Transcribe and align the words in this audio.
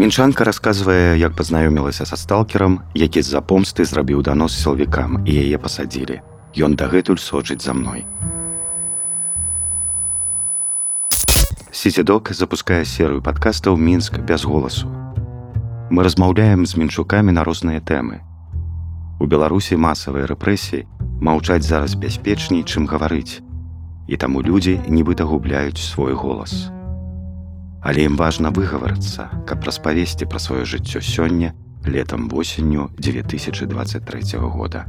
Мінчанка 0.00 0.44
расказвае, 0.44 1.18
як 1.20 1.36
пазнаёмілася 1.36 2.06
са 2.08 2.16
сталкерам, 2.16 2.78
які 2.96 3.20
з-за 3.20 3.42
помсты 3.44 3.84
зрабіў 3.84 4.22
данос 4.24 4.56
сілвікам 4.56 5.18
і 5.28 5.34
яе 5.36 5.60
пасадзілі. 5.60 6.16
Ён 6.56 6.72
дагэтуль 6.72 7.20
сочыць 7.20 7.60
за 7.60 7.76
мной. 7.76 8.06
Сіцідок 11.68 12.32
запускае 12.32 12.88
серыю 12.88 13.20
падкастаў 13.20 13.76
мінск 13.76 14.16
без 14.24 14.40
голасу. 14.40 14.88
Мы 15.92 16.00
размаўляем 16.08 16.64
з 16.64 16.80
мінчукамі 16.80 17.36
на 17.36 17.44
розныя 17.44 17.84
тэмы. 17.84 18.24
У 19.20 19.28
Беларусі 19.28 19.76
масавыя 19.76 20.24
рэпрэсіі 20.32 20.88
маўчаць 21.20 21.68
зараз 21.68 21.92
бяспечней, 21.92 22.64
чым 22.64 22.88
гаварыць. 22.88 23.44
І 24.08 24.16
таму 24.16 24.40
людзі 24.40 24.80
нібыта 24.88 25.28
губляюць 25.28 25.76
свой 25.76 26.16
голас 26.16 26.72
але 27.82 28.04
ім 28.04 28.16
важна 28.16 28.50
выгаварыцца, 28.50 29.28
каб 29.48 29.64
распавесці 29.64 30.28
пра 30.28 30.38
сваё 30.38 30.64
жыццё 30.64 31.00
сёння 31.00 31.54
летом 31.84 32.28
восенню 32.28 32.90
2023 32.98 34.38
года. 34.38 34.86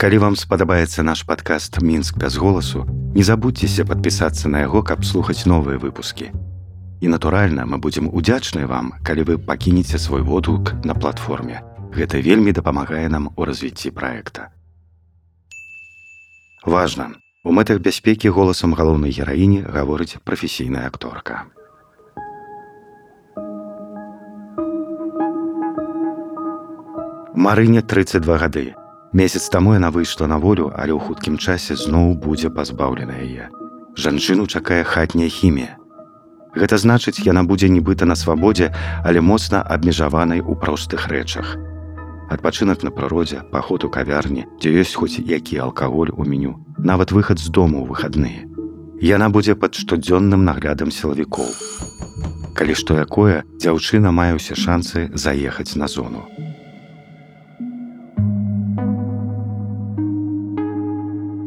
Калі 0.00 0.18
вам 0.18 0.36
спадабаецца 0.36 1.02
наш 1.02 1.22
падкаст 1.28 1.82
мінск 1.82 2.16
без 2.16 2.36
голасу, 2.36 2.86
не 3.14 3.22
забудзьцеся 3.22 3.84
падпісацца 3.84 4.48
на 4.48 4.64
яго, 4.64 4.82
каб 4.82 5.04
слухаць 5.04 5.44
новыя 5.44 5.76
выпускі. 5.76 6.32
І 7.00 7.08
натуральна, 7.08 7.66
мы 7.66 7.78
будзем 7.78 8.08
удзячныя 8.08 8.66
вам, 8.66 8.92
калі 9.04 9.22
вы 9.28 9.38
пакінеце 9.38 9.98
свой 9.98 10.22
водгук 10.22 10.72
на 10.84 10.94
платформе. 10.94 11.60
Гэта 11.92 12.20
вельмі 12.20 12.52
дапамагае 12.52 13.08
нам 13.08 13.28
у 13.36 13.44
развіцці 13.44 13.90
праекта. 13.90 14.48
Важна, 16.64 17.12
У 17.42 17.52
мэтах 17.56 17.78
бяспекі 17.80 18.28
голасам 18.36 18.74
галоўнай 18.76 19.14
гераіні 19.16 19.64
гаворыць 19.64 20.20
прафесійная 20.28 20.84
акторка. 20.84 21.48
Марыне 27.32 27.80
32 27.80 28.36
гады. 28.36 28.74
Месяц 29.16 29.48
таму 29.48 29.72
яна 29.72 29.88
выйшла 29.88 30.28
на 30.28 30.36
волю, 30.36 30.68
але 30.76 30.92
ў 30.92 31.00
хуткім 31.00 31.40
часе 31.40 31.80
зноў 31.80 32.12
будзе 32.20 32.52
пазбаўлена 32.52 33.16
яе. 33.24 33.48
Жанчыну 33.96 34.44
чакае 34.44 34.84
хатняя 34.84 35.32
хімія. 35.32 35.80
Гэта 36.52 36.76
значыць, 36.76 37.24
яна 37.24 37.48
будзе 37.48 37.72
нібыта 37.72 38.04
на 38.04 38.20
свабодзе, 38.20 38.68
але 39.00 39.24
моцна 39.24 39.64
абмежаванай 39.64 40.44
у 40.44 40.60
простых 40.60 41.08
рэчах 41.08 41.56
адпачынак 42.30 42.86
на 42.86 42.94
прыродзе 42.94 43.42
паход 43.50 43.84
у 43.84 43.90
кавярні 43.90 44.46
дзе 44.62 44.70
ёсць 44.84 44.94
хоць 44.94 45.18
які 45.18 45.58
алкаголь 45.66 46.14
у 46.14 46.24
меню. 46.24 46.56
Нават 46.78 47.12
выхад 47.12 47.42
з 47.42 47.50
дому 47.50 47.82
ў 47.82 47.90
выхадныя 47.90 48.50
яна 49.00 49.30
будзе 49.32 49.56
пад 49.56 49.74
штодзённым 49.74 50.44
наглядам 50.44 50.92
сілавікоў 50.92 51.48
калі 52.52 52.74
што 52.76 53.00
якое 53.00 53.40
дзяўчына 53.56 54.12
мае 54.12 54.36
ўсе 54.36 54.52
шансы 54.52 55.08
заехаць 55.16 55.72
на 55.80 55.88
зону. 55.88 56.28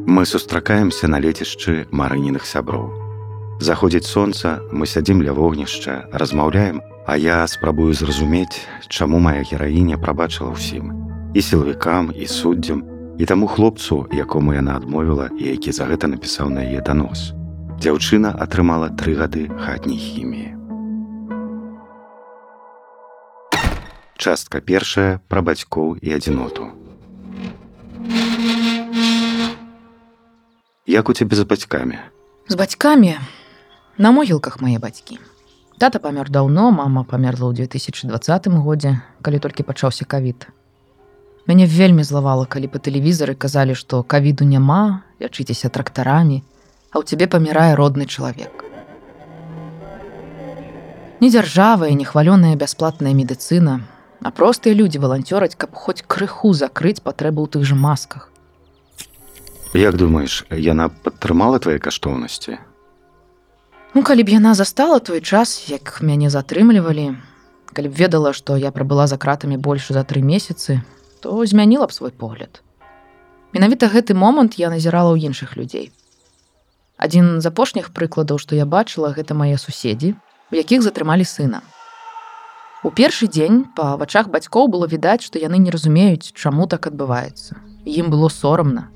Мы 0.09 0.25
сустракаемся 0.25 1.07
на 1.07 1.21
лецішчы 1.21 1.85
марыніных 1.93 2.49
сяброў 2.49 3.02
заходзіць 3.63 4.07
сонца 4.07 4.59
мы 4.71 4.85
сядзім 4.85 5.23
ля 5.23 5.31
вогнішча 5.31 6.03
размаўляем 6.11 6.83
А 7.05 7.17
я 7.17 7.47
спрабую 7.47 7.93
зразумець, 7.93 8.63
чаму 8.87 9.19
моя 9.19 9.43
гераіня 9.43 9.99
прабачыла 9.99 10.55
ўсім 10.55 10.95
і 11.35 11.41
сілавікам 11.43 12.15
і 12.15 12.23
суддзям 12.23 12.79
і 13.19 13.25
таму 13.27 13.47
хлопцу, 13.47 14.07
якому 14.15 14.55
яна 14.55 14.79
адмовіла 14.79 15.27
і 15.35 15.43
які 15.51 15.75
за 15.75 15.83
гэта 15.91 16.07
напісаў 16.07 16.47
на 16.47 16.63
яе 16.63 16.79
данос. 16.79 17.35
Дзяўчына 17.75 18.31
атрымала 18.39 18.87
тры 18.95 19.19
гады 19.19 19.51
хатняй 19.51 19.99
хіміі. 19.99 20.55
Частка 24.15 24.63
першая 24.63 25.19
пра 25.27 25.43
бацькоў 25.43 25.99
і 25.99 26.15
адзіноту. 26.15 26.71
Як 30.87 31.09
у 31.09 31.13
цябе 31.13 31.35
за 31.35 31.43
бацькамі? 31.43 31.99
З 32.47 32.55
бацькамі 32.55 33.19
на 33.97 34.11
могілках 34.11 34.61
мае 34.61 34.79
бацькі. 34.79 35.19
Тата 35.77 35.99
памёр 35.99 36.29
даўно, 36.29 36.71
мама 36.71 37.03
памерла 37.03 37.49
ў 37.49 37.65
2020 37.65 38.47
годзе, 38.63 39.01
калі 39.21 39.39
толькі 39.39 39.63
пачаўся 39.63 40.05
кавід. 40.05 40.47
Мяне 41.45 41.65
вельмі 41.67 42.03
злавала, 42.03 42.45
калі 42.45 42.71
па 42.71 42.79
тэлевізары 42.79 43.35
казалі, 43.35 43.75
што 43.75 44.03
кавіду 44.03 44.47
няма, 44.47 45.03
лячыцеся 45.19 45.69
трактарамі, 45.69 46.41
а 46.93 47.01
ў 47.01 47.03
цябе 47.03 47.27
памірае 47.27 47.75
родны 47.75 48.07
чалавек. 48.07 48.63
Не 51.19 51.29
дзяржавая, 51.29 51.91
не 51.93 52.05
хвалёная 52.05 52.55
бясплатная 52.55 53.13
медыцына, 53.13 53.83
а 54.23 54.31
простыя 54.31 54.73
людзі 54.73 55.03
валанцёраць, 55.03 55.55
каб 55.59 55.75
хоць 55.75 56.03
крыху 56.07 56.53
закрыць 56.53 57.03
патрэбу 57.03 57.43
ў 57.43 57.47
тых 57.51 57.67
жа 57.67 57.75
масках. 57.75 58.31
Як 59.73 59.97
думаеш, 59.97 60.45
яна 60.51 60.87
падтрымала 60.87 61.59
твае 61.59 61.79
каштоўнасці, 61.79 62.59
Ну, 63.93 64.01
калі 64.01 64.23
б 64.25 64.33
яна 64.33 64.57
застала 64.57 64.97
той 64.97 65.21
час, 65.21 65.69
як 65.69 66.01
мяне 66.01 66.29
затрымлівалі, 66.33 67.13
калі 67.77 67.87
б 67.89 67.93
ведала, 67.93 68.33
што 68.33 68.57
я 68.57 68.73
прабыла 68.73 69.05
за 69.05 69.21
кратамі 69.21 69.61
больш 69.61 69.93
за 69.93 70.01
тры 70.01 70.25
месяцы, 70.25 70.81
то 71.21 71.37
змяніла 71.45 71.85
б 71.85 71.93
свой 71.93 72.09
погляд. 72.09 72.65
Менавіта 73.53 73.85
гэты 73.93 74.17
момант 74.17 74.57
я 74.57 74.73
назірала 74.73 75.13
ў 75.13 75.29
іншых 75.29 75.53
людзей. 75.53 75.93
Адзін 76.97 77.37
з 77.37 77.45
апошніх 77.45 77.93
прыкладаў, 77.93 78.41
што 78.41 78.57
я 78.57 78.65
бачыла, 78.65 79.13
гэта 79.13 79.37
мае 79.37 79.61
суседзі, 79.61 80.17
у 80.49 80.57
якіх 80.57 80.81
затрымалі 80.81 81.21
сына. 81.21 81.61
У 82.81 82.89
першы 82.89 83.29
дзень 83.29 83.69
па 83.77 83.93
вачах 84.01 84.33
бацькоў 84.33 84.73
было 84.73 84.89
відаць, 84.89 85.21
што 85.21 85.37
яны 85.37 85.61
не 85.61 85.69
разумеюць, 85.69 86.33
чаму 86.33 86.65
так 86.65 86.89
адбываецца. 86.89 87.61
Ім 87.85 88.09
было 88.09 88.33
сорамна. 88.33 88.89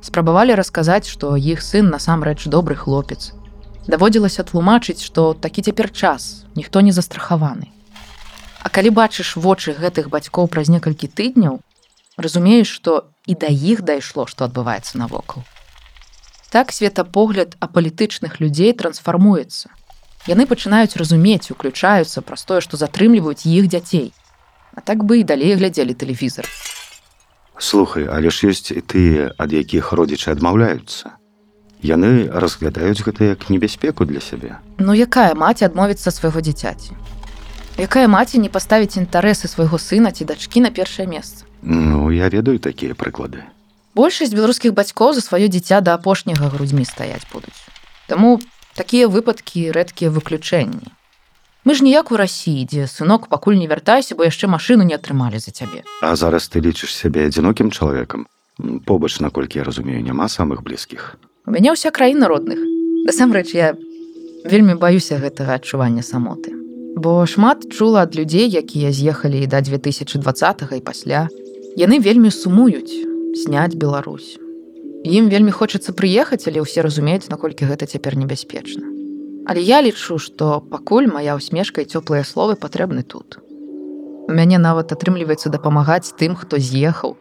Спрабавалі 0.00 0.56
расказаць, 0.56 1.04
што 1.04 1.36
іх 1.36 1.60
сын 1.60 1.92
насамрэч 1.92 2.48
добры 2.48 2.80
хлопец, 2.80 3.36
даводзілася 3.86 4.42
тлумачыць, 4.42 5.02
што 5.02 5.34
такі 5.34 5.62
цяпер 5.62 5.90
час 5.90 6.44
ніхто 6.54 6.80
не 6.80 6.92
застрахаваны. 6.92 7.70
А 8.62 8.68
калі 8.68 8.90
бачыш 8.90 9.36
вочы 9.36 9.72
гэтых 9.78 10.10
бацькоў 10.10 10.50
праз 10.50 10.68
некалькі 10.68 11.06
тыдняў, 11.06 11.62
разумееш, 12.18 12.66
што 12.66 13.06
і 13.26 13.34
да 13.38 13.46
іх 13.46 13.82
дайшло, 13.86 14.26
што 14.26 14.46
адбываецца 14.46 14.98
навокал. 14.98 15.46
Так 16.50 16.72
светапогляд 16.72 17.54
апалітычных 17.60 18.40
людзей 18.40 18.72
трансфармуецца. 18.72 19.70
Яны 20.26 20.46
пачынаюць 20.46 20.98
разумець, 20.98 21.50
уключаюцца 21.50 22.22
праз 22.22 22.42
тое, 22.42 22.60
што 22.60 22.76
затрымліваюць 22.76 23.46
іх 23.46 23.70
дзяцей. 23.70 24.10
А 24.74 24.80
так 24.80 25.04
бы 25.04 25.22
і 25.22 25.24
далей 25.24 25.54
глядзелі 25.54 25.94
тэлевізор. 25.94 26.46
Слухай, 27.58 28.10
але 28.10 28.30
ж 28.34 28.50
ёсць 28.50 28.74
і 28.74 28.82
тыя, 28.82 29.30
ад 29.38 29.54
якіх 29.54 29.94
родзічы 29.94 30.34
адмаўляюцца 30.34 31.14
яны 31.82 32.28
разглядаюць 32.32 33.02
гэта 33.02 33.36
як 33.36 33.50
небяспеку 33.50 34.04
для 34.04 34.20
сябе. 34.20 34.56
Ну 34.78 34.94
якая 34.94 35.34
маці 35.34 35.66
адмовіцца 35.66 36.10
свайго 36.10 36.40
дзіцяці? 36.40 36.96
Якая 37.76 38.08
маці 38.08 38.40
не 38.40 38.48
паставіць 38.48 38.96
інтарэсы 38.96 39.48
свайго 39.48 39.76
сына 39.76 40.12
ці 40.12 40.24
дачкі 40.24 40.64
на 40.64 40.70
першае 40.70 41.06
месца? 41.06 41.44
Ну 41.62 42.10
я 42.10 42.28
ведаю 42.28 42.58
такія 42.58 42.94
прыклады. 42.94 43.44
Большасць 43.96 44.32
беларускіх 44.32 44.72
бацькоў 44.72 45.12
за 45.12 45.20
сваё 45.20 45.48
дзіця 45.48 45.80
да 45.80 45.96
апошняга 45.96 46.48
грудзьмі 46.48 46.84
стаяць 46.84 47.28
будуць. 47.32 47.56
Таму 48.08 48.40
такія 48.76 49.08
выпадкі 49.08 49.72
рэдкія 49.72 50.12
выключэнні. 50.12 50.92
Мы 51.66 51.74
ж 51.74 51.82
ніяк 51.82 52.12
у 52.12 52.16
рассіі 52.16 52.64
дзе 52.64 52.86
сынок 52.86 53.26
пакуль 53.28 53.58
не 53.58 53.66
вяртайся 53.66 54.14
бо 54.14 54.24
яшчэ 54.24 54.46
машыну 54.46 54.86
не 54.86 54.94
атрымалі 54.94 55.40
за 55.42 55.50
цябе. 55.50 55.82
А 56.00 56.16
зараз 56.16 56.48
ты 56.48 56.62
лічыш 56.62 56.94
сябе 56.94 57.26
адзінокім 57.26 57.74
чалавекам? 57.74 58.24
Побач 58.86 59.20
наколькі 59.20 59.58
я 59.58 59.64
разумею 59.64 60.00
няма 60.00 60.28
самых 60.32 60.62
блізкіх 60.62 61.18
у 61.46 61.54
мяне 61.54 61.70
ўся 61.72 61.94
краіна 61.94 62.26
родных. 62.26 62.58
Насамрэч 63.06 63.54
я 63.54 63.78
вельмі 64.42 64.74
баюся 64.74 65.22
гэтага 65.22 65.62
адчування 65.62 66.02
самоты. 66.02 66.50
Бо 66.98 67.22
шмат 67.26 67.70
чула 67.70 68.02
ад 68.02 68.18
людзей 68.18 68.50
якія 68.50 68.90
з'ехалі 68.90 69.46
да 69.46 69.62
2020 69.62 70.18
і 70.74 70.80
пасля. 70.82 71.30
Яны 71.78 72.02
вельмі 72.02 72.34
сумуюць 72.34 73.06
сняць 73.38 73.78
Беларусь. 73.78 74.42
Ім 75.06 75.30
вельмі 75.30 75.54
хочацца 75.54 75.94
прыехаць 75.94 76.50
але 76.50 76.66
ўсе 76.66 76.82
разумеюць 76.82 77.30
наколькі 77.30 77.70
гэта 77.70 77.86
цяпер 77.86 78.18
небяспечна. 78.18 78.90
Але 79.46 79.62
я 79.62 79.78
лічу 79.78 80.18
што 80.18 80.58
пакуль 80.66 81.06
моя 81.06 81.38
усмешка 81.38 81.78
і 81.78 81.86
цёплыя 81.86 82.26
словы 82.26 82.58
патрэбны 82.58 83.06
тут. 83.06 83.38
У 84.26 84.34
мяне 84.34 84.58
нават 84.58 84.90
атрымліваецца 84.90 85.54
дапамагаць 85.54 86.10
тым 86.18 86.34
хто 86.34 86.58
з'ехаў. 86.58 87.14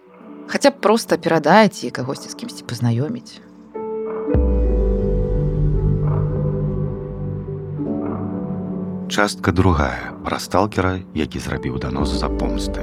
Хаця 0.49 0.73
б 0.73 0.81
проста 0.81 1.21
перадайце 1.21 1.93
кагосьці 1.93 2.33
з 2.33 2.37
кімсьці 2.41 2.65
пазнаёміць 2.65 3.44
Частка 9.09 9.51
другая 9.51 10.13
пра 10.25 10.39
сталкера, 10.41 10.97
які 11.13 11.37
зрабіў 11.37 11.77
данос 11.77 12.09
за 12.09 12.25
помсты. 12.25 12.81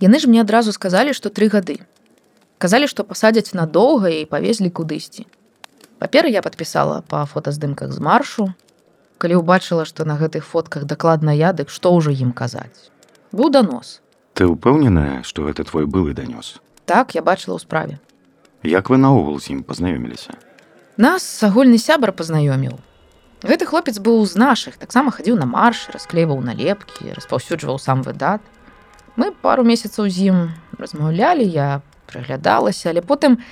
Яны 0.00 0.16
ж 0.16 0.24
мне 0.24 0.40
адразу 0.40 0.72
сказалі, 0.72 1.12
што 1.12 1.28
тры 1.28 1.52
гады. 1.52 1.84
Казалі, 2.56 2.88
што 2.88 3.04
пасадзяць 3.04 3.52
надоўга 3.52 4.08
і 4.08 4.24
павезлі 4.24 4.72
кудысьці. 4.72 5.28
Паперы 6.00 6.32
я 6.32 6.40
падпісала 6.40 7.04
па 7.04 7.28
фотаздымках 7.28 7.92
з 7.92 8.00
маршу. 8.00 8.52
Калі 9.20 9.44
ўбачыла, 9.44 9.84
што 9.84 10.08
на 10.08 10.16
гэтых 10.16 10.48
фотках 10.48 10.88
дакладна 10.88 11.36
я, 11.36 11.52
дык 11.52 11.68
што 11.68 11.92
ўжо 11.92 12.16
ім 12.16 12.32
казаць. 12.32 12.88
Быў 13.28 13.52
данос. 13.52 14.00
Ты 14.40 14.48
ўпэўненая, 14.48 15.20
што 15.20 15.44
гэта 15.44 15.68
твой 15.68 15.84
былы 15.84 16.16
данёс. 16.16 16.64
Так 16.88 17.12
я 17.12 17.20
бачыла 17.20 17.60
ў 17.60 17.60
справе. 17.60 18.00
Як 18.64 18.88
вы 18.88 18.96
наогул 18.96 19.36
з 19.36 19.52
ім 19.52 19.60
пазнаёміліся? 19.68 20.32
Нас 20.96 21.28
агульны 21.44 21.76
сябар 21.76 22.16
пазнаёміў. 22.16 22.80
Гэты 23.44 23.68
хлопец 23.68 24.00
быў 24.00 24.24
з 24.24 24.40
нашых, 24.40 24.80
таксама 24.80 25.12
хадзіў 25.12 25.36
на 25.36 25.44
марш, 25.44 25.92
расклейваў 25.92 26.40
налепкі, 26.40 27.12
распаўсюджваў 27.20 27.76
сам 27.76 28.00
выдат. 28.00 28.40
Мы 29.20 29.28
пару 29.36 29.60
месяцаў 29.60 30.08
з 30.08 30.32
ім 30.32 30.56
размаўлялі, 30.80 31.44
я 31.44 31.84
прыглядалася, 32.08 32.96
але 32.96 33.04
потым 33.04 33.44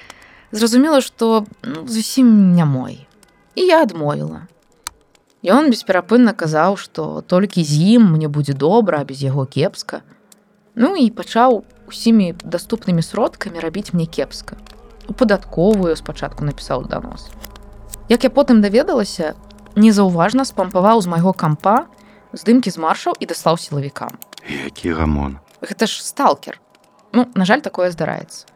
зразумела, 0.57 1.05
што 1.05 1.45
ну, 1.69 1.85
зусім 1.85 2.57
не 2.57 2.65
мой. 2.65 3.05
І 3.61 3.69
я 3.77 3.85
адмовіла. 3.85 4.49
Ён 5.45 5.69
бесперапынна 5.69 6.33
казаў, 6.33 6.81
што 6.81 7.21
толькі 7.29 7.61
з 7.61 7.77
ім 7.77 8.17
мне 8.17 8.33
будзе 8.33 8.57
добра, 8.57 9.05
а 9.05 9.05
без 9.05 9.21
яго 9.21 9.45
кепска. 9.45 10.01
Ну 10.79 10.95
і 10.95 11.11
пачаў 11.11 11.65
усімі 11.91 12.39
даступнымі 12.47 13.03
сродкамі 13.03 13.59
рабіць 13.59 13.91
мне 13.91 14.07
кепска. 14.07 14.55
У 15.11 15.13
падатковую 15.13 15.97
спачатку 15.99 16.47
напісаў 16.47 16.87
данос. 16.87 17.27
Як 18.07 18.23
я 18.23 18.31
потым 18.31 18.63
даведалася, 18.63 19.35
незаўважна 19.75 20.47
спампаваў 20.47 21.03
з 21.03 21.11
майго 21.11 21.35
кампа 21.35 21.91
здымкі 22.31 22.71
з 22.71 22.79
маршаў 22.79 23.19
і 23.19 23.27
даслаў 23.27 23.59
сілавікам. 23.59 24.23
Які 24.47 24.95
гамон. 24.95 25.43
Гэта 25.67 25.91
ж 25.91 25.99
сталкер. 25.99 26.63
Ну, 27.11 27.27
на 27.35 27.43
жаль, 27.43 27.59
такое 27.59 27.91
здараецца. 27.91 28.47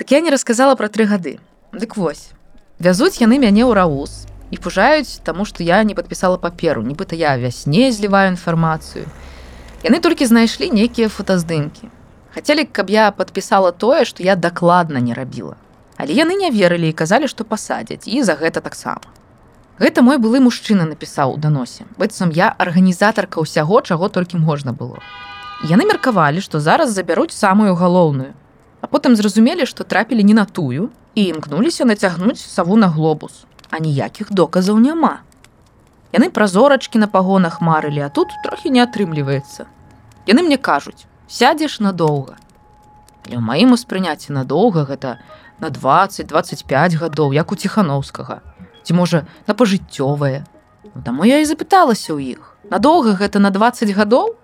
Так 0.00 0.16
я 0.16 0.24
не 0.24 0.32
расказала 0.32 0.80
пра 0.80 0.88
тры 0.88 1.04
гады. 1.04 1.44
Дык 1.76 2.00
вось. 2.00 2.32
Вязуць 2.80 3.20
яны 3.20 3.36
мяне 3.36 3.68
ў 3.68 3.76
раус, 3.76 4.24
і 4.48 4.56
пужаюць 4.56 5.20
таму 5.28 5.44
што 5.44 5.60
я 5.60 5.84
не 5.84 5.92
падпісала 5.92 6.40
паперу 6.40 6.80
нібыта 6.80 7.12
я 7.20 7.36
вясне 7.36 7.92
зліваю 7.92 8.32
інфармацыю 8.32 9.04
яны 9.84 10.00
толькі 10.00 10.28
знайшлі 10.30 10.70
нейкія 10.78 11.08
фотаздымкі 11.08 11.90
хацелі 12.36 12.64
каб 12.64 12.90
я 12.90 13.10
падпісала 13.10 13.72
тое 13.72 14.04
што 14.04 14.24
я 14.26 14.36
дакладна 14.36 15.04
не 15.10 15.14
рабіла 15.14 15.58
але 15.96 16.16
яны 16.20 16.38
не 16.40 16.50
верылі 16.50 16.88
і 16.88 16.96
казалі 17.02 17.28
што 17.28 17.44
пасадзяць 17.44 18.08
і 18.08 18.22
за 18.22 18.38
гэта 18.40 18.64
таксама 18.64 19.12
гэта 19.78 20.02
мой 20.06 20.18
былы 20.22 20.40
мужчына 20.40 20.88
напісаў 20.88 21.34
у 21.34 21.38
даносе 21.44 21.86
быццам 21.98 22.32
я 22.34 22.48
арганізатарка 22.66 23.44
ўсяго 23.44 23.82
чаго 23.82 24.08
толькі 24.08 24.38
можна 24.38 24.72
было. 24.72 25.02
Яны 25.64 25.86
меркавалі 25.88 26.40
што 26.44 26.60
зараз 26.60 26.90
забяруць 26.92 27.32
самую 27.32 27.74
галоўную. 27.74 28.32
А 28.80 28.86
потым 28.86 29.16
зразумелі 29.16 29.66
што 29.66 29.84
трапілі 29.84 30.22
не 30.22 30.34
на 30.34 30.44
тую 30.44 30.90
і 31.14 31.24
імкнуліся 31.24 31.84
нацягнуць 31.84 32.40
саву 32.40 32.76
на 32.76 32.88
глобус. 32.88 33.44
А 33.70 33.78
ніякіх 33.78 34.32
доказаў 34.32 34.78
няма. 34.78 35.24
Яны 36.12 36.30
празорачкі 36.30 36.98
на 36.98 37.08
пагонах 37.08 37.60
марылі, 37.60 38.04
а 38.06 38.08
тут 38.08 38.28
трохі 38.44 38.70
не 38.70 38.82
атрымліваецца. 38.84 39.66
Яны 40.26 40.42
мне 40.42 40.56
кажуць: 40.56 41.06
сядзеш 41.28 41.80
надоўга. 41.80 42.36
Але 43.24 43.36
ў 43.36 43.42
маім 43.44 43.72
успрыняцці 43.76 44.32
надоўга 44.36 44.84
гэта 44.84 45.18
на 45.60 45.70
20-25 45.70 46.98
гадоў, 47.00 47.32
як 47.32 47.52
у 47.52 47.56
ціханаўскага, 47.56 48.40
ці 48.84 48.92
можа 48.94 49.24
на 49.46 49.54
пажыццёвае. 49.54 50.44
Ну, 50.94 51.02
таму 51.02 51.24
я 51.24 51.40
і 51.40 51.48
запыталася 51.48 52.12
ў 52.12 52.36
іх. 52.36 52.56
Надоўга 52.68 53.16
гэта 53.16 53.40
на 53.40 53.50
20 53.50 53.90
гадоў. 53.96 54.36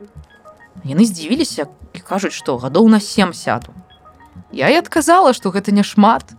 Яны 0.85 1.05
здзівіліся 1.05 1.69
і 1.93 1.99
кажуць, 2.01 2.33
што 2.33 2.57
гадоў 2.57 2.89
на 2.89 3.01
7 3.01 3.33
сяду. 3.37 3.77
Я 4.51 4.73
і 4.73 4.81
адказала, 4.81 5.33
што 5.37 5.53
гэта 5.53 5.71
не 5.71 5.85
шмат, 5.85 6.35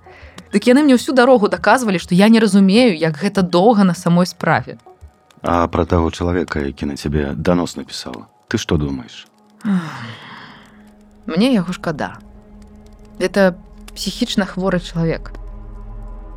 Дык 0.51 0.67
яны 0.67 0.83
мне 0.83 0.99
ўсю 0.99 1.15
дарогу 1.15 1.47
даказвалі, 1.47 1.95
што 1.95 2.11
я 2.11 2.27
не 2.27 2.39
разумею, 2.43 2.91
як 2.99 3.15
гэта 3.15 3.39
доўга 3.41 3.87
на 3.87 3.95
самой 3.95 4.27
справе. 4.27 4.75
А 5.41 5.67
пра 5.71 5.87
таго 5.87 6.11
чалавека, 6.11 6.59
які 6.59 6.91
на 6.91 6.99
цябе 6.99 7.31
данос 7.33 7.79
напісаў, 7.79 8.27
ты 8.51 8.59
што 8.59 8.75
думаеш? 8.75 9.30
Мне 9.63 11.53
яго 11.53 11.73
шкада. 11.73 12.17
Это 13.19 13.55
псіхічна 13.93 14.45
хворы 14.45 14.79
чалавек. 14.79 15.31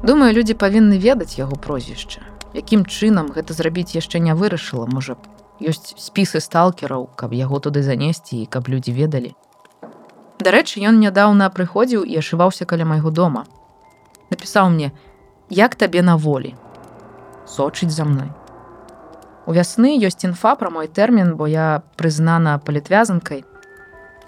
Думаю, 0.02 0.34
людзі 0.36 0.54
павінны 0.54 1.00
ведаць 1.00 1.38
яго 1.38 1.56
прозвішча. 1.56 2.20
Якім 2.52 2.84
чынам 2.84 3.32
гэта 3.32 3.56
зрабіць 3.56 3.96
яшчэ 3.96 4.20
не 4.20 4.34
вырашыла, 4.36 4.86
можа 4.86 5.16
ёсць 5.58 5.96
спісы 5.96 6.40
сталкераў, 6.44 7.08
каб 7.16 7.32
яго 7.32 7.58
туды 7.58 7.82
занесці 7.82 8.42
і 8.42 8.46
каб 8.46 8.68
людзі 8.68 8.92
ведалі. 8.92 9.34
Дарэчы, 10.44 10.84
ён 10.84 11.00
нядаўна 11.00 11.48
прыходзіў 11.48 12.04
і 12.04 12.20
ашываўся 12.20 12.68
каля 12.68 12.84
майго 12.84 13.10
дома 13.10 13.46
напісаў 14.30 14.70
мне 14.70 14.92
як 15.50 15.74
табе 15.74 16.02
на 16.02 16.16
волі 16.16 16.54
сочыць 17.56 17.92
за 17.94 18.04
мной 18.08 18.30
у 19.46 19.52
вясны 19.52 19.96
ёсць 20.00 20.24
інфа 20.24 20.54
пра 20.56 20.70
мой 20.70 20.88
тэрмін 20.88 21.36
бо 21.36 21.46
я 21.46 21.82
прызнана 22.00 22.58
палітвязанкай. 22.64 23.44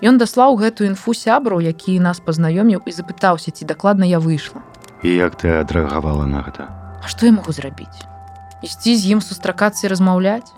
Ён 0.05 0.21
даслаў 0.21 0.61
гэтую 0.61 0.93
інфу 0.93 1.17
сябру 1.17 1.61
які 1.61 1.97
нас 2.01 2.21
пазнаёміў 2.21 2.85
і 2.85 2.93
запытаўся 2.93 3.51
ці 3.51 3.65
дакладна 3.65 4.05
я 4.05 4.21
выйшла. 4.21 4.61
І 5.03 5.17
як 5.17 5.41
ты 5.41 5.57
адрэагавала 5.57 6.29
на 6.29 6.45
гэта? 6.45 6.69
А 7.01 7.09
што 7.09 7.27
я 7.27 7.33
магу 7.33 7.53
зрабіць? 7.53 8.05
Ісці 8.63 8.97
з 8.97 9.17
ім 9.17 9.21
сустракацца 9.25 9.89
і 9.89 9.93
размаўляць? 9.93 10.53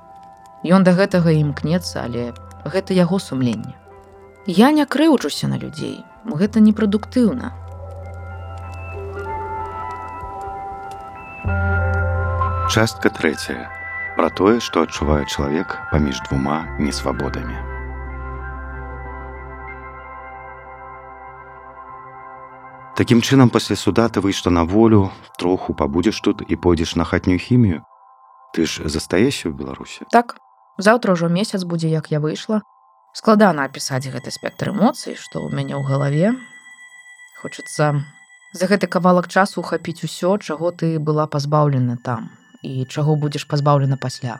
Ён 0.66 0.82
да 0.82 0.92
гэтага 0.92 1.30
імкнецца 1.30 2.02
але 2.02 2.34
гэта 2.66 2.94
яго 2.94 3.22
сумленне. 3.22 3.78
Я 4.46 4.70
не 4.74 4.86
крыўчуся 4.86 5.46
на 5.46 5.58
людзей 5.58 6.02
гэта 6.28 6.60
непрадуктыўна. 6.60 7.54
Частка 12.68 13.08
трэцяя 13.08 13.78
пра 14.18 14.34
тое, 14.34 14.58
што 14.58 14.82
адчувае 14.82 15.24
чалавек 15.30 15.78
паміж 15.94 16.18
двума 16.26 16.66
несвабодамі. 16.82 17.54
Такім 22.98 23.22
чынам 23.22 23.46
пасля 23.54 23.76
суда 23.78 24.08
ты 24.10 24.18
выйшла 24.18 24.50
на 24.50 24.64
волю, 24.64 25.12
троху 25.38 25.70
пабудзеш 25.70 26.18
тут 26.20 26.42
і 26.42 26.56
пойдзеш 26.56 26.96
на 26.98 27.04
хатнюю 27.06 27.38
хімію. 27.38 27.86
Ты 28.50 28.66
ж 28.66 28.90
застаешся 28.90 29.46
ў 29.46 29.54
Беларусі. 29.54 30.02
Так, 30.10 30.34
заўтра 30.82 31.14
ўжо 31.14 31.30
месяц 31.30 31.62
будзе, 31.62 31.86
як 31.86 32.10
я 32.10 32.18
выйшла. 32.18 32.66
Складана 33.14 33.70
апісаць 33.70 34.10
гэты 34.10 34.34
спектр 34.34 34.74
эмоцый, 34.74 35.14
што 35.14 35.46
ў 35.46 35.54
мяне 35.54 35.78
ў 35.78 35.86
галаве. 35.86 36.34
Хочацца 37.38 38.02
за 38.50 38.66
гэты 38.66 38.90
кавалак 38.90 39.30
часу 39.30 39.62
ухапіць 39.62 40.02
усё, 40.02 40.34
чаго 40.42 40.74
ты 40.74 40.98
была 40.98 41.30
пазбаўлена 41.30 42.02
там, 42.02 42.34
і 42.62 42.84
чаго 42.84 43.16
будзеш 43.16 43.46
пазбаўлена 43.46 43.96
пасля. 43.96 44.38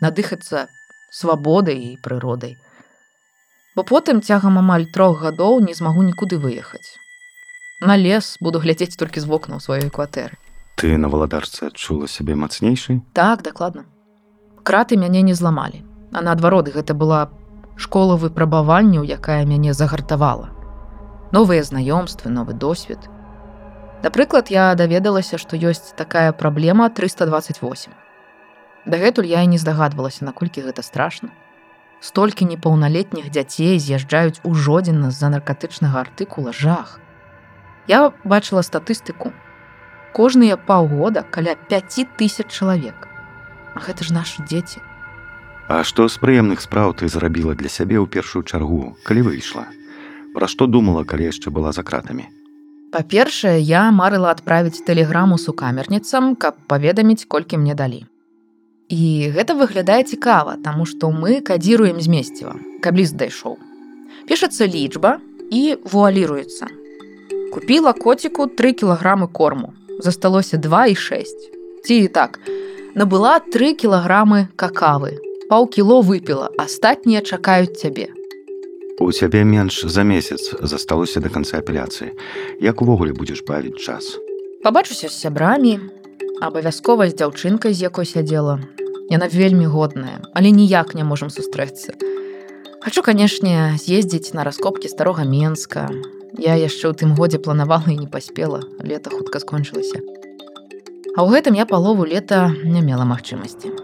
Надыхацца 0.00 0.66
свабодай 1.10 1.78
і 1.92 1.98
прыродай. 2.02 2.56
Бо 3.76 3.84
потым 3.84 4.20
цягам 4.22 4.58
амаль 4.58 4.88
трох 4.92 5.22
гадоў 5.22 5.60
не 5.60 5.74
змагу 5.74 6.02
нікуды 6.02 6.38
выехаць. 6.38 6.98
На 7.80 7.96
лес 7.96 8.36
буду 8.40 8.58
глядзець 8.58 8.96
толькі 8.96 9.20
з 9.20 9.26
вокнаў 9.26 9.60
сваёй 9.60 9.88
кватэры. 9.90 10.36
Ты 10.76 10.96
на 10.96 11.08
валадарцы 11.08 11.70
адчула 11.70 12.08
сябе 12.08 12.34
мацнейшай? 12.34 13.00
Так 13.12 13.42
дакладна. 13.42 13.84
Краты 14.62 14.96
мяне 14.96 15.22
не 15.22 15.34
зламалі 15.34 15.92
а 16.12 16.20
наадварот 16.20 16.68
гэта 16.68 16.94
была 16.94 17.30
школа 17.76 18.16
выпрабаванняў 18.16 19.02
якая 19.02 19.44
мяне 19.48 19.72
загартавала. 19.72 20.50
Новыя 21.32 21.64
знаёмствы 21.64 22.30
новы 22.30 22.52
досвед 22.52 23.08
Напрыклад, 24.02 24.50
я 24.50 24.74
даведалася, 24.74 25.38
што 25.38 25.54
ёсць 25.54 25.94
такая 25.94 26.32
праблема 26.32 26.90
328. 26.90 27.92
Дагэтуль 28.84 29.30
я 29.30 29.42
і 29.46 29.46
не 29.46 29.58
здагадвалася, 29.62 30.24
наколькі 30.26 30.66
гэта 30.66 30.82
страшна. 30.82 31.30
Столькі 32.02 32.50
непаўналетніх 32.50 33.30
дзяцей 33.30 33.78
з'язджаюць 33.78 34.42
ужодзіна 34.42 35.14
з-за 35.14 35.30
наркатычнага 35.30 36.02
артыкула 36.02 36.50
жах. 36.50 36.98
Я 37.86 38.10
бачыла 38.24 38.66
статыстыку. 38.66 39.30
Кожныя 40.12 40.58
паўгода 40.58 41.22
каля 41.22 41.54
5000 41.70 42.50
чалавек. 42.50 43.06
Гэта 43.78 44.02
ж 44.02 44.10
нашы 44.10 44.42
дзеці. 44.42 44.82
А 45.70 45.86
што 45.86 46.10
з 46.10 46.18
прыемных 46.18 46.60
спраў 46.60 46.90
ты 46.98 47.06
зрабіла 47.06 47.54
для 47.54 47.70
сябе 47.70 48.02
ў 48.02 48.10
першую 48.10 48.42
чаргу, 48.42 48.98
калі 49.06 49.30
выйшла? 49.30 49.70
Пра 50.34 50.50
што 50.50 50.66
думала, 50.66 51.06
калі 51.06 51.30
яшчэ 51.30 51.54
была 51.54 51.70
за 51.70 51.86
кратамі? 51.86 52.41
Па-першае, 52.92 53.56
я 53.64 53.88
марыла 53.88 54.30
адправіць 54.36 54.84
тэлеграму 54.84 55.38
сукамерніцам, 55.40 56.34
каб 56.36 56.58
паведаміць, 56.68 57.24
колькі 57.24 57.56
мне 57.56 57.72
далі. 57.74 58.04
І 58.92 59.32
гэта 59.32 59.56
выглядае 59.56 60.04
цікава, 60.04 60.58
таму 60.60 60.84
што 60.84 61.08
мы 61.08 61.40
кадзіруем 61.40 62.04
змесціва, 62.04 62.52
каб 62.84 63.00
ліст 63.00 63.16
дайшоў. 63.16 63.56
Пішацца 64.28 64.68
лічба 64.68 65.16
і 65.48 65.62
вуаліруецца. 65.88 66.68
Купіла 67.56 67.96
коціку 67.96 68.46
3 68.46 68.72
кілаграмы 68.84 69.32
корму. 69.32 69.72
Засталося 69.98 70.60
2 70.60 70.86
і 70.92 70.94
6. 70.94 71.48
Ці 71.84 71.94
і 71.96 72.08
так, 72.08 72.40
набыла 72.94 73.38
3 73.40 73.72
кілаграмы 73.72 74.48
какавы. 74.56 75.16
Паўкіло 75.48 76.00
выпіла, 76.04 76.52
астатнія 76.60 77.24
чакаюць 77.24 77.76
цябе. 77.80 78.12
У 79.02 79.10
цябе 79.10 79.42
менш 79.42 79.82
за 79.82 80.02
месяц 80.06 80.54
засталося 80.62 81.18
да 81.20 81.28
канца 81.28 81.58
апеляцыі. 81.58 82.14
Як 82.62 82.82
увогуле 82.86 83.10
будзеш 83.10 83.42
бавіць 83.42 83.82
час? 83.82 84.14
Пабачуся 84.62 85.10
з 85.10 85.18
сябрамі, 85.18 85.80
абавязкова 86.38 87.10
з 87.10 87.18
дзяўчынкай, 87.18 87.74
з 87.74 87.82
якой 87.90 88.06
сядзела. 88.06 88.62
Яна 89.10 89.26
вельмі 89.26 89.66
годная, 89.66 90.22
але 90.38 90.54
ніяк 90.54 90.94
не 90.94 91.02
можам 91.02 91.34
сустрэцца. 91.34 91.98
Хачу, 92.78 93.02
канешне, 93.02 93.74
з'ездзіць 93.74 94.38
на 94.38 94.46
раскопкі 94.46 94.86
старога 94.86 95.26
Менска. 95.26 95.90
Я 96.38 96.54
яшчэ 96.54 96.94
ў 96.94 96.94
тым 96.94 97.18
годзе 97.18 97.42
планавала 97.42 97.90
і 97.90 97.98
не 97.98 98.06
паспела, 98.06 98.62
лета 98.78 99.10
хутка 99.10 99.42
скончылася. 99.42 99.98
А 101.18 101.26
ў 101.26 101.28
гэтым 101.34 101.58
я 101.58 101.66
палову 101.66 102.06
лета 102.06 102.54
не 102.62 102.78
мела 102.86 103.02
магчымасці. 103.02 103.74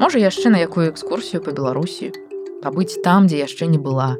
Можа 0.00 0.16
яшчэ 0.16 0.48
на 0.48 0.64
якую 0.64 0.88
экскурсію 0.88 1.44
па 1.44 1.52
Беларусі, 1.52 2.16
пабыць 2.64 2.96
там, 3.04 3.28
дзе 3.28 3.44
яшчэ 3.44 3.68
не 3.68 3.76
была. 3.76 4.16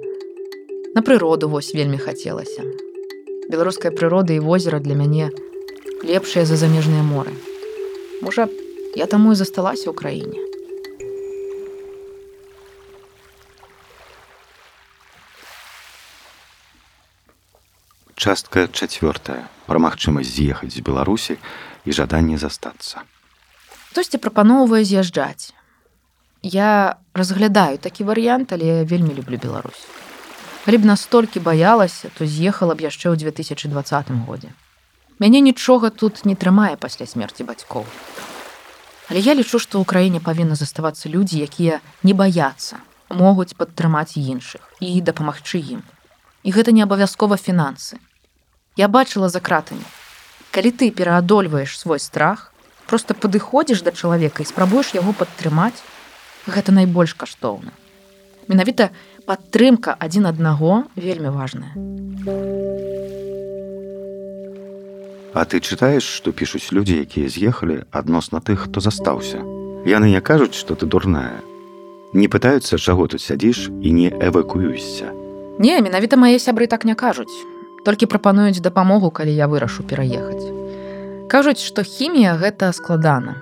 На 0.98 1.02
прыроду 1.02 1.48
вось 1.48 1.74
вельмі 1.78 1.98
хацелася. 2.02 2.64
Беларуская 3.46 3.94
прырода 3.94 4.34
і 4.34 4.42
возера 4.42 4.80
для 4.82 4.96
мяне 4.98 5.30
лепшае 6.02 6.42
за 6.42 6.56
замежныя 6.58 7.06
моры. 7.06 7.30
Можа, 8.18 8.48
я 8.98 9.06
таму 9.06 9.30
і 9.30 9.38
засталася 9.38 9.86
ў 9.86 9.94
краіне. 9.94 10.42
Частка 18.18 18.66
чацвёртая 18.66 19.46
пра 19.70 19.78
магчымасць 19.78 20.34
з'ехаць 20.34 20.74
з 20.74 20.82
Беларусі 20.82 21.38
і 21.86 21.94
жаданне 21.94 22.42
застацца. 22.42 23.06
Хтосьці 23.94 24.18
прапаноўвае 24.18 24.82
з'язджаць. 24.82 25.54
Я 26.42 26.98
разглядаю 27.14 27.78
такі 27.78 28.02
варыянт, 28.02 28.50
але 28.50 28.82
я 28.82 28.82
вельмі 28.82 29.14
люблю 29.14 29.38
Беларусь. 29.38 29.86
Калі 30.64 30.78
б 30.78 30.84
настолькі 30.84 31.40
баялася, 31.40 32.10
то 32.18 32.26
з'ехала 32.26 32.74
б 32.74 32.82
яшчэ 32.86 33.12
ў 33.12 33.16
2020 33.16 34.10
годзе. 34.26 34.50
Мяне 35.18 35.40
нічога 35.40 35.90
тут 35.90 36.24
не 36.24 36.34
трымае 36.34 36.76
пасля 36.76 37.06
смерці 37.06 37.42
бацькоў. 37.42 37.86
Але 39.08 39.20
я 39.20 39.34
лічу, 39.34 39.58
што 39.58 39.80
ў 39.80 39.84
краіне 39.88 40.20
павінны 40.20 40.54
заставацца 40.54 41.08
людзі, 41.08 41.40
якія 41.40 41.80
не 42.02 42.12
баяцца, 42.12 42.78
могуць 43.08 43.56
падтрымаць 43.56 44.20
іншых 44.20 44.60
і 44.84 45.00
дапамагчы 45.00 45.58
ім. 45.58 45.82
І 46.44 46.52
гэта 46.52 46.76
не 46.76 46.84
абавязкова 46.84 47.40
фінансы. 47.40 47.98
Я 48.76 48.86
бачыла 48.86 49.28
за 49.32 49.40
кратамі. 49.40 49.82
Калі 50.52 50.70
ты 50.70 50.90
пераадольваеш 50.90 51.78
свой 51.78 51.98
страх, 51.98 52.52
просто 52.86 53.14
падыходзіш 53.14 53.82
да 53.82 53.90
чалавека 53.90 54.44
і 54.44 54.48
спрабуеш 54.48 54.94
яго 54.94 55.12
падтрымаць, 55.16 55.80
гэта 56.46 56.72
найбольш 56.72 57.16
каштоўна. 57.18 57.72
Менавіта 58.48 58.88
падтрымка 59.28 59.92
адзін 60.00 60.26
аднаго 60.32 60.84
вельмі 60.96 61.28
важная. 61.28 61.76
А 65.36 65.44
ты 65.44 65.60
чытаеш, 65.60 66.00
што 66.02 66.32
пішуць 66.32 66.72
людзі, 66.72 66.96
якія 67.04 67.28
з'ехалі 67.28 67.84
адносна 67.92 68.40
тых, 68.40 68.64
хто 68.64 68.80
застаўся. 68.80 69.44
Яны 69.84 70.08
не 70.08 70.24
кажуць, 70.24 70.56
што 70.56 70.74
ты 70.74 70.88
дурная. 70.88 71.44
Не 72.16 72.26
пытаюцца, 72.32 72.80
чаго 72.80 73.06
тут 73.06 73.20
сядзіш 73.20 73.68
і 73.68 73.92
не 73.92 74.08
эвакуюйся. 74.08 75.12
Не, 75.60 75.76
менавіта 75.84 76.16
мае 76.16 76.40
сябры 76.40 76.66
так 76.72 76.88
не 76.88 76.96
кажуць. 76.96 77.32
Толькі 77.84 78.08
прапануюць 78.08 78.64
дапамогу, 78.64 79.12
калі 79.12 79.36
я 79.36 79.44
вырашу 79.44 79.84
пераехаць. 79.84 80.48
Кажуць, 81.28 81.60
што 81.60 81.84
хімія 81.84 82.40
гэта 82.40 82.72
складана. 82.72 83.36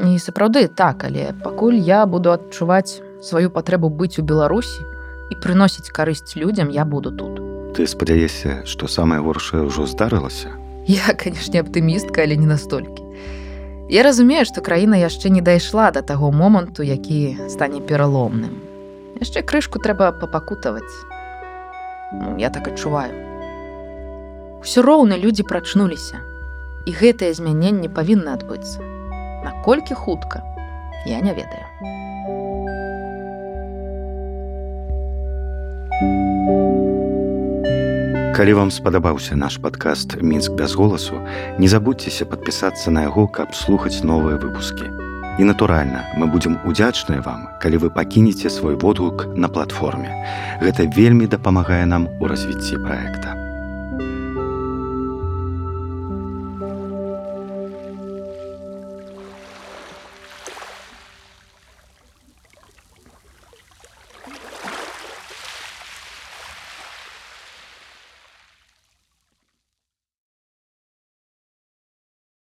І 0.00 0.16
сапраўды 0.16 0.64
так, 0.72 1.04
але 1.04 1.36
пакуль 1.44 1.76
я 1.76 2.06
буду 2.06 2.32
адчуваць 2.32 3.04
сваю 3.22 3.50
патрэбу 3.50 3.88
быць 3.88 4.18
у 4.18 4.24
Беларусі 4.24 4.82
і 5.30 5.36
прыносіць 5.36 5.92
карысць 5.92 6.36
людзям, 6.36 6.68
я 6.70 6.84
буду 6.84 7.12
тут. 7.12 7.40
Ты 7.76 7.86
спадзяешся, 7.86 8.64
што 8.66 8.88
самае 8.88 9.20
горшае 9.20 9.62
ўжо 9.68 9.86
здарылася. 9.86 10.56
Я, 10.86 11.14
канешне, 11.20 11.60
аптымістка, 11.60 12.24
але 12.24 12.36
не 12.36 12.46
настолькі. 12.46 13.04
Я 13.90 14.02
разумею, 14.02 14.44
што 14.46 14.62
краіна 14.62 14.96
яшчэ 14.96 15.30
не 15.30 15.42
дайшла 15.42 15.90
да 15.90 16.02
таго 16.02 16.30
моманту, 16.30 16.82
які 16.82 17.36
стане 17.50 17.80
пераломным. 17.80 18.62
Яшчэ 19.20 19.42
крышку 19.42 19.78
трэба 19.78 20.12
папакутаваць. 20.12 20.94
Ну, 22.12 22.38
я 22.38 22.50
так 22.50 22.68
адчуваю. 22.68 23.14
Усё 24.62 24.82
роўна 24.82 25.18
людзі 25.18 25.42
прачнуліся. 25.42 26.22
І 26.86 26.94
гэтае 26.96 27.34
змяненне 27.34 27.88
павінна 27.88 28.34
адбыцца. 28.38 28.80
Наколькі 29.44 29.94
хутка, 29.94 30.42
я 31.06 31.20
не 31.20 31.34
ведаю. 31.34 31.66
Калі 38.40 38.54
вам 38.56 38.70
спадабаўся 38.72 39.36
наш 39.36 39.58
падкаст 39.60 40.14
мінск 40.24 40.52
без 40.56 40.72
голасу, 40.72 41.18
не 41.60 41.68
забудзьцеся 41.68 42.24
падпісацца 42.24 42.88
на 42.88 43.02
яго, 43.04 43.26
каб 43.28 43.52
слухаць 43.52 44.00
новыя 44.00 44.40
выпускі. 44.40 44.88
І 45.36 45.44
натуральна, 45.44 46.06
мы 46.16 46.24
будзем 46.24 46.56
удзячныя 46.64 47.20
вам, 47.20 47.44
калі 47.60 47.84
вы 47.84 47.90
пакінеце 47.92 48.48
свой 48.48 48.80
водгук 48.80 49.26
на 49.36 49.52
платформе. 49.52 50.08
Гэта 50.64 50.88
вельмі 50.88 51.28
дапамагае 51.28 51.84
нам 51.84 52.08
у 52.16 52.32
развіцці 52.32 52.80
праекта. 52.80 53.39